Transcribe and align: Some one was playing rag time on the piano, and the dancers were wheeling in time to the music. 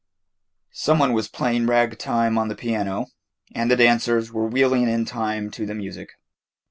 Some 0.73 0.97
one 0.97 1.13
was 1.13 1.27
playing 1.27 1.67
rag 1.67 1.99
time 1.99 2.35
on 2.39 2.47
the 2.47 2.55
piano, 2.55 3.05
and 3.53 3.69
the 3.69 3.75
dancers 3.75 4.33
were 4.33 4.47
wheeling 4.47 4.89
in 4.89 5.05
time 5.05 5.51
to 5.51 5.67
the 5.67 5.75
music. 5.75 6.09